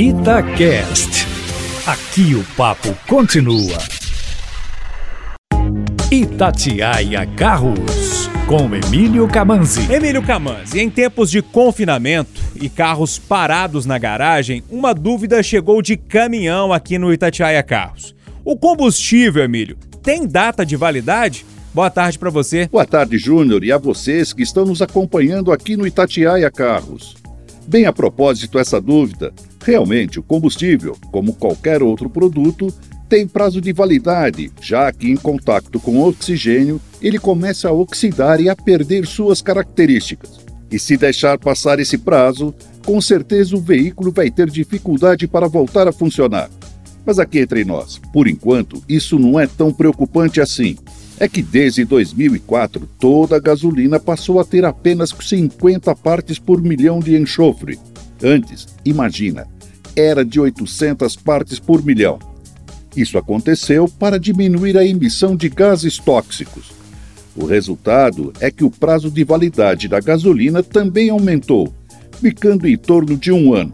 Itacast. 0.00 1.26
Aqui 1.84 2.32
o 2.36 2.44
papo 2.56 2.96
continua. 3.08 3.76
Itatiaia 6.08 7.26
Carros, 7.34 8.30
com 8.46 8.72
Emílio 8.76 9.26
Camanzi. 9.26 9.92
Emílio 9.92 10.22
Camanzi, 10.22 10.78
em 10.78 10.88
tempos 10.88 11.32
de 11.32 11.42
confinamento 11.42 12.40
e 12.54 12.68
carros 12.68 13.18
parados 13.18 13.86
na 13.86 13.98
garagem, 13.98 14.62
uma 14.70 14.94
dúvida 14.94 15.42
chegou 15.42 15.82
de 15.82 15.96
caminhão 15.96 16.72
aqui 16.72 16.96
no 16.96 17.12
Itatiaia 17.12 17.64
Carros. 17.64 18.14
O 18.44 18.56
combustível, 18.56 19.42
Emílio, 19.42 19.76
tem 20.00 20.28
data 20.28 20.64
de 20.64 20.76
validade? 20.76 21.44
Boa 21.74 21.90
tarde 21.90 22.20
para 22.20 22.30
você. 22.30 22.68
Boa 22.68 22.86
tarde, 22.86 23.18
Júnior, 23.18 23.64
e 23.64 23.72
a 23.72 23.78
vocês 23.78 24.32
que 24.32 24.44
estão 24.44 24.64
nos 24.64 24.80
acompanhando 24.80 25.50
aqui 25.50 25.76
no 25.76 25.84
Itatiaia 25.84 26.52
Carros. 26.52 27.16
Bem 27.66 27.84
a 27.84 27.92
propósito 27.92 28.60
essa 28.60 28.80
dúvida, 28.80 29.34
realmente 29.68 30.18
o 30.18 30.22
combustível, 30.22 30.96
como 31.12 31.34
qualquer 31.34 31.82
outro 31.82 32.08
produto, 32.08 32.72
tem 33.06 33.28
prazo 33.28 33.60
de 33.60 33.70
validade, 33.70 34.50
já 34.62 34.90
que 34.90 35.10
em 35.10 35.16
contato 35.16 35.78
com 35.78 36.00
oxigênio 36.00 36.80
ele 37.02 37.18
começa 37.18 37.68
a 37.68 37.72
oxidar 37.72 38.40
e 38.40 38.48
a 38.48 38.56
perder 38.56 39.06
suas 39.06 39.42
características. 39.42 40.40
E 40.70 40.78
se 40.78 40.96
deixar 40.96 41.38
passar 41.38 41.78
esse 41.78 41.98
prazo, 41.98 42.54
com 42.84 42.98
certeza 42.98 43.54
o 43.56 43.60
veículo 43.60 44.10
vai 44.10 44.30
ter 44.30 44.48
dificuldade 44.48 45.28
para 45.28 45.48
voltar 45.48 45.86
a 45.86 45.92
funcionar. 45.92 46.48
Mas 47.04 47.18
aqui 47.18 47.38
entre 47.40 47.62
nós, 47.62 48.00
por 48.10 48.26
enquanto, 48.26 48.82
isso 48.88 49.18
não 49.18 49.38
é 49.38 49.46
tão 49.46 49.70
preocupante 49.70 50.40
assim. 50.40 50.78
É 51.20 51.28
que 51.28 51.42
desde 51.42 51.84
2004 51.84 52.88
toda 52.98 53.36
a 53.36 53.40
gasolina 53.40 54.00
passou 54.00 54.40
a 54.40 54.44
ter 54.44 54.64
apenas 54.64 55.10
50 55.10 55.94
partes 55.96 56.38
por 56.38 56.62
milhão 56.62 57.00
de 57.00 57.16
enxofre. 57.16 57.78
Antes, 58.22 58.66
imagina, 58.84 59.46
era 59.98 60.24
de 60.24 60.38
800 60.38 61.16
partes 61.16 61.58
por 61.58 61.84
milhão. 61.84 62.18
Isso 62.96 63.18
aconteceu 63.18 63.88
para 63.88 64.18
diminuir 64.18 64.76
a 64.78 64.84
emissão 64.84 65.34
de 65.34 65.48
gases 65.48 65.98
tóxicos. 65.98 66.70
O 67.36 67.44
resultado 67.44 68.32
é 68.40 68.50
que 68.50 68.64
o 68.64 68.70
prazo 68.70 69.10
de 69.10 69.24
validade 69.24 69.88
da 69.88 70.00
gasolina 70.00 70.62
também 70.62 71.10
aumentou, 71.10 71.72
ficando 72.20 72.66
em 72.66 72.76
torno 72.76 73.16
de 73.16 73.32
um 73.32 73.52
ano. 73.54 73.72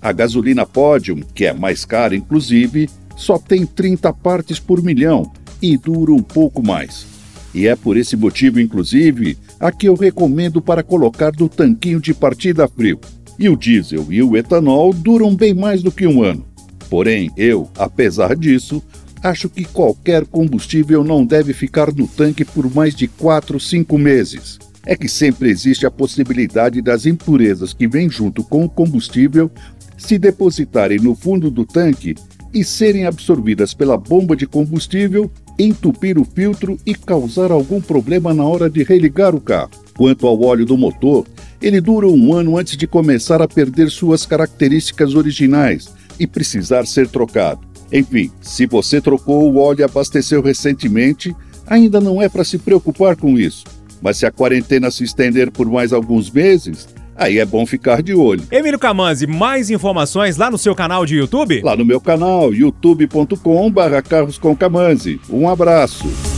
A 0.00 0.12
gasolina 0.12 0.66
Podium, 0.66 1.20
que 1.34 1.44
é 1.44 1.52
mais 1.52 1.84
cara 1.84 2.16
inclusive, 2.16 2.88
só 3.16 3.38
tem 3.38 3.66
30 3.66 4.12
partes 4.14 4.58
por 4.58 4.82
milhão 4.82 5.30
e 5.60 5.76
dura 5.76 6.12
um 6.12 6.22
pouco 6.22 6.62
mais. 6.62 7.06
E 7.54 7.66
é 7.66 7.74
por 7.74 7.96
esse 7.96 8.16
motivo, 8.16 8.60
inclusive, 8.60 9.38
a 9.58 9.72
que 9.72 9.88
eu 9.88 9.94
recomendo 9.94 10.60
para 10.60 10.82
colocar 10.82 11.32
no 11.38 11.48
tanquinho 11.48 12.00
de 12.00 12.12
partida 12.12 12.68
frio. 12.68 13.00
E 13.38 13.48
o 13.48 13.56
diesel 13.56 14.06
e 14.10 14.22
o 14.22 14.36
etanol 14.36 14.92
duram 14.92 15.34
bem 15.34 15.54
mais 15.54 15.82
do 15.82 15.92
que 15.92 16.06
um 16.06 16.22
ano. 16.22 16.44
Porém, 16.88 17.30
eu, 17.36 17.68
apesar 17.78 18.34
disso, 18.36 18.82
acho 19.22 19.48
que 19.48 19.64
qualquer 19.64 20.24
combustível 20.24 21.02
não 21.04 21.24
deve 21.24 21.52
ficar 21.52 21.92
no 21.92 22.06
tanque 22.06 22.44
por 22.44 22.72
mais 22.72 22.94
de 22.94 23.08
4, 23.08 23.58
5 23.58 23.98
meses. 23.98 24.58
É 24.84 24.96
que 24.96 25.08
sempre 25.08 25.50
existe 25.50 25.84
a 25.84 25.90
possibilidade 25.90 26.80
das 26.80 27.06
impurezas 27.06 27.72
que 27.72 27.88
vêm 27.88 28.08
junto 28.08 28.44
com 28.44 28.64
o 28.64 28.68
combustível 28.68 29.50
se 29.98 30.18
depositarem 30.18 30.98
no 30.98 31.14
fundo 31.14 31.50
do 31.50 31.64
tanque 31.64 32.14
e 32.54 32.62
serem 32.62 33.04
absorvidas 33.04 33.74
pela 33.74 33.96
bomba 33.96 34.36
de 34.36 34.46
combustível 34.46 35.30
entupir 35.58 36.18
o 36.18 36.24
filtro 36.24 36.78
e 36.86 36.94
causar 36.94 37.50
algum 37.50 37.80
problema 37.80 38.32
na 38.32 38.44
hora 38.44 38.68
de 38.68 38.82
religar 38.82 39.34
o 39.34 39.40
carro. 39.40 39.70
Quanto 39.96 40.26
ao 40.26 40.40
óleo 40.42 40.66
do 40.66 40.76
motor, 40.76 41.26
ele 41.66 41.80
dura 41.80 42.06
um 42.06 42.32
ano 42.32 42.56
antes 42.56 42.76
de 42.76 42.86
começar 42.86 43.42
a 43.42 43.48
perder 43.48 43.90
suas 43.90 44.24
características 44.24 45.14
originais 45.14 45.88
e 46.18 46.26
precisar 46.26 46.86
ser 46.86 47.08
trocado. 47.08 47.60
Enfim, 47.92 48.30
se 48.40 48.66
você 48.66 49.00
trocou 49.00 49.50
o 49.50 49.58
óleo 49.58 49.80
e 49.80 49.84
abasteceu 49.84 50.42
recentemente, 50.42 51.34
ainda 51.66 52.00
não 52.00 52.20
é 52.22 52.28
para 52.28 52.44
se 52.44 52.58
preocupar 52.58 53.16
com 53.16 53.38
isso. 53.38 53.64
Mas 54.00 54.18
se 54.18 54.26
a 54.26 54.30
quarentena 54.30 54.90
se 54.90 55.04
estender 55.04 55.50
por 55.50 55.68
mais 55.68 55.92
alguns 55.92 56.30
meses, 56.30 56.86
Aí 57.18 57.38
é 57.38 57.46
bom 57.46 57.64
ficar 57.64 58.02
de 58.02 58.12
olho. 58.14 58.42
Emílio 58.52 58.78
Camanzi, 58.78 59.26
mais 59.26 59.70
informações 59.70 60.36
lá 60.36 60.50
no 60.50 60.58
seu 60.58 60.74
canal 60.74 61.06
de 61.06 61.16
YouTube? 61.16 61.62
Lá 61.62 61.74
no 61.74 61.82
meu 61.82 61.98
canal, 61.98 62.52
youtube.com/carros 62.52 64.36
com 64.36 64.54
Um 65.30 65.48
abraço. 65.48 66.35